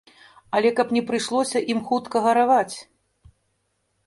[0.59, 2.75] Але каб не прыйшлося ім хутка гараваць.